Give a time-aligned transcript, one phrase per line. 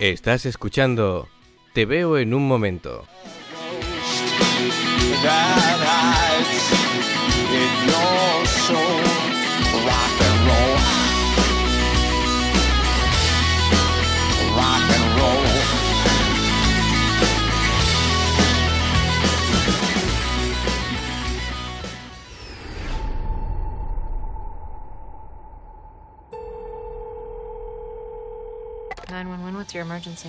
[0.00, 1.28] Estás escuchando
[1.72, 3.04] Te veo en un momento.
[29.14, 30.28] What's your emergency?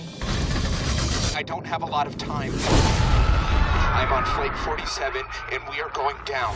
[1.36, 2.52] I don't have a lot of time.
[2.54, 6.54] I'm on Flake 47, and we are going down.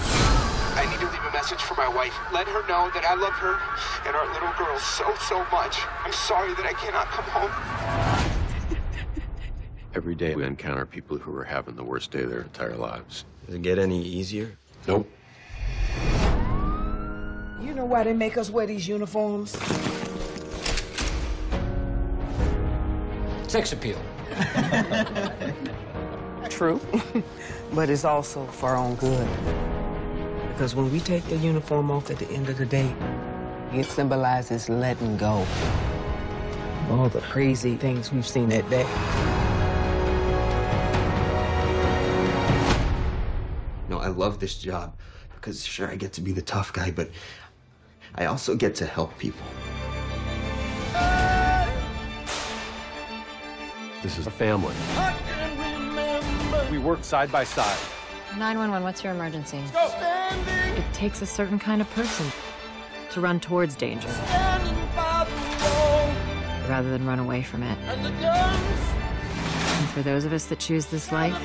[0.77, 2.17] I need to leave a message for my wife.
[2.33, 3.59] Let her know that I love her
[4.07, 5.81] and our little girl so, so much.
[6.05, 7.51] I'm sorry that I cannot come home.
[9.97, 13.25] Every day we encounter people who are having the worst day of their entire lives.
[13.47, 14.57] Does it get any easier?
[14.87, 15.11] Nope.
[17.61, 19.59] You know why they make us wear these uniforms?
[23.51, 23.99] Sex appeal.
[26.51, 26.81] True.
[27.75, 29.29] but it's also for our own good.
[30.53, 32.95] Because when we take the uniform off at the end of the day,
[33.73, 35.41] it symbolizes letting go.
[35.41, 38.85] of All the crazy things we've seen that day.
[43.89, 44.97] No, I love this job
[45.35, 47.11] because sure I get to be the tough guy, but
[48.15, 49.45] I also get to help people.
[54.03, 54.75] This is a family.
[56.71, 57.77] We work side by side.
[58.39, 59.63] 911, what's your emergency?
[59.75, 62.27] It takes a certain kind of person
[63.11, 64.09] to run towards danger
[66.69, 67.77] rather than run away from it.
[67.89, 71.37] And for those of us that choose this life,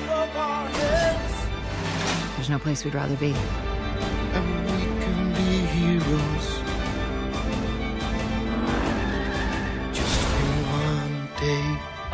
[2.36, 3.34] there's no place we'd rather be.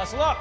[0.03, 0.37] Hustle up!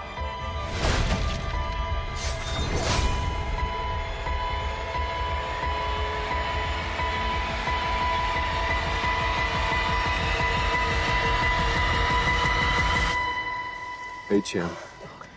[14.30, 14.72] Hey, champ.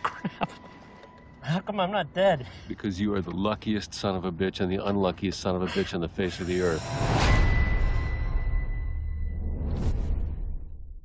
[1.43, 2.47] How come I'm not dead?
[2.67, 5.67] Because you are the luckiest son of a bitch and the unluckiest son of a
[5.67, 6.83] bitch on the face of the earth.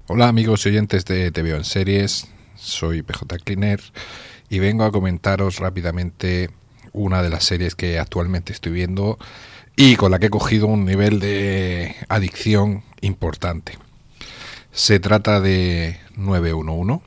[0.08, 2.26] Hola amigos y oyentes de Te Veo en Series,
[2.60, 3.82] soy PJ Cleaner
[4.50, 6.50] y vengo a comentaros rápidamente
[6.92, 9.18] una de las series que actualmente estoy viendo
[9.76, 13.78] y con la que he cogido un nivel de adicción importante.
[14.72, 17.02] Se trata de 911,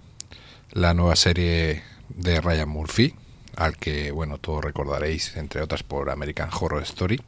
[0.73, 3.15] la nueva serie de Ryan Murphy,
[3.57, 7.21] al que bueno todos recordaréis entre otras por American Horror Story.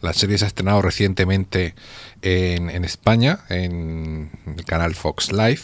[0.00, 1.74] La serie se ha estrenado recientemente
[2.22, 5.60] en, en España, en el canal Fox Live.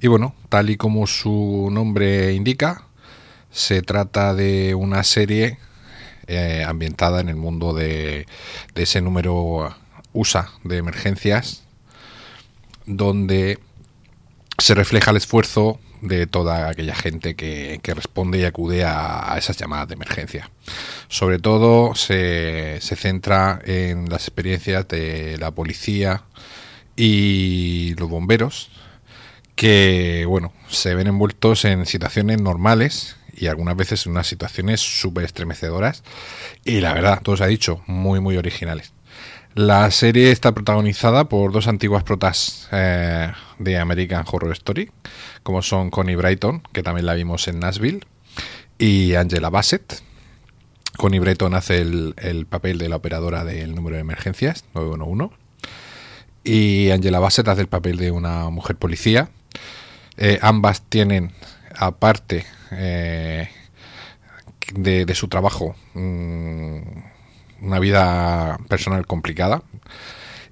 [0.00, 2.82] Y bueno, tal y como su nombre indica,
[3.50, 5.58] se trata de una serie
[6.26, 8.26] eh, ambientada en el mundo de,
[8.74, 9.74] ese número
[10.12, 11.62] USA de emergencias,
[12.84, 13.58] donde
[14.58, 19.38] se refleja el esfuerzo de toda aquella gente que, que responde y acude a, a,
[19.38, 20.50] esas llamadas de emergencia.
[21.08, 26.24] Sobre todo se, se, centra en las experiencias de la policía
[26.96, 28.70] y los bomberos,
[29.56, 35.24] que bueno, se ven envueltos en situaciones normales y algunas veces en unas situaciones súper
[35.24, 36.04] estremecedoras
[36.64, 38.92] y la verdad, todo se ha dicho, muy muy originales.
[39.54, 44.90] La serie está protagonizada por dos antiguas protas eh, de American Horror Story,
[45.42, 48.00] como son Connie Brighton, que también la vimos en Nashville,
[48.78, 50.02] y Angela Bassett.
[50.98, 55.34] Connie Brighton hace el, el papel de la operadora del número de emergencias, 911,
[56.44, 59.30] y Angela Bassett hace el papel de una mujer policía.
[60.16, 61.32] Eh, ambas tienen,
[61.76, 63.50] aparte eh,
[64.74, 66.78] de, su trabajo, mmm,
[67.62, 69.62] una vida personal complicada.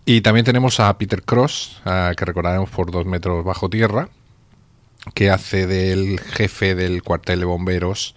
[0.07, 4.11] Y también tenemos a Peter Cross, que recordaremos por dos metros bajo tierra,
[5.15, 8.15] que hace del jefe del cuartel de bomberos,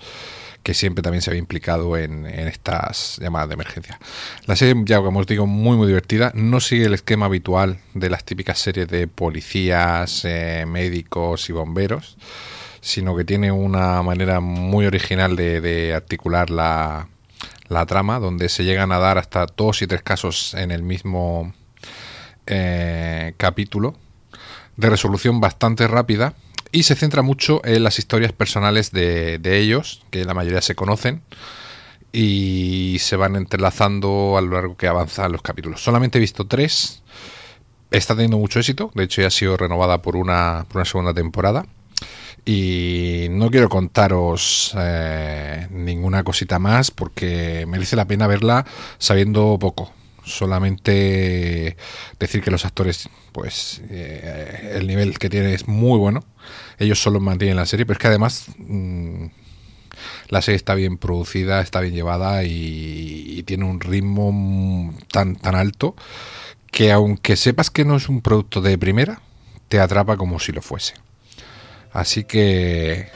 [0.64, 4.00] que siempre también se había implicado en, en, estas llamadas de emergencia.
[4.46, 6.32] La serie, ya como os digo, muy muy divertida.
[6.36, 12.18] No sigue el esquema habitual de las típicas series de policías, eh, médicos y bomberos,
[12.82, 17.08] sino que tiene una manera muy original de, de articular la,
[17.70, 21.54] la trama, donde se llegan a dar hasta dos y tres casos en el mismo
[22.46, 23.96] eh, capítulo,
[24.78, 26.34] de resolución bastante rápida,
[26.72, 30.76] y se centra mucho en las historias personales de, de, ellos, que la mayoría se
[30.76, 31.22] conocen,
[32.12, 35.84] y se van entrelazando a lo largo que avanzan los capítulos.
[35.84, 37.04] Solamente he visto tres,
[37.92, 41.14] está teniendo mucho éxito, de hecho ya ha sido renovada por una, por una segunda
[41.14, 41.66] temporada.
[42.46, 48.66] Y no quiero contaros eh, ninguna cosita más porque merece la pena verla
[49.00, 49.92] sabiendo poco.
[50.28, 51.78] Solamente
[52.20, 56.24] decir que los actores, pues eh, el nivel que tienen es muy bueno.
[56.78, 59.26] Ellos solo mantienen la serie, pero es que además mm,
[60.30, 65.56] la serie está bien producida, está bien llevada y, y tiene un ritmo tan, tan
[65.56, 65.96] alto
[66.72, 69.22] que aunque sepas que no es un producto de primera,
[69.70, 70.94] te atrapa como si lo fuese.
[71.92, 73.10] Así que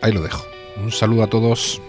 [0.00, 0.44] ahí lo dejo.
[0.76, 1.80] Un saludo a todos.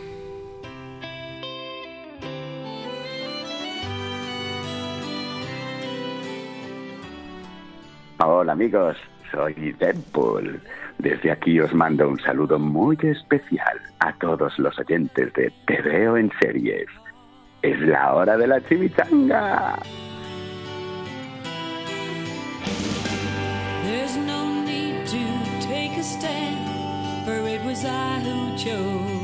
[8.46, 8.96] Hola amigos,
[9.32, 10.62] soy Deadpool.
[11.00, 16.16] Desde aquí os mando un saludo muy especial a todos los oyentes de Te veo
[16.16, 16.86] en series.
[17.64, 19.80] Es la hora de la chimichanga.
[23.84, 29.15] There's no need to take a stand, for it was I who chose.